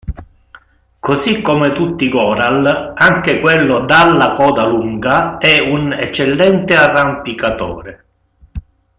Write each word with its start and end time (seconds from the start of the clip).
Così 0.99 1.43
come 1.43 1.73
tutti 1.73 2.05
i 2.05 2.09
goral, 2.09 2.93
anche 2.97 3.39
quello 3.39 3.81
dalla 3.85 4.33
coda 4.33 4.65
lunga 4.65 5.37
è 5.37 5.59
un 5.59 5.93
eccellente 5.93 6.75
arrampicatore. 6.75 8.05